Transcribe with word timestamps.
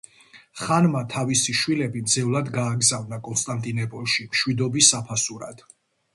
ხანმა 0.59 1.01
თავისი 1.11 1.53
შვილები 1.59 2.01
მძევლად 2.05 2.49
გააგზავნა 2.57 3.21
კონსტანტინოპოლში 3.29 4.27
მშვიდობის 4.33 4.91
საფასურად. 4.97 5.65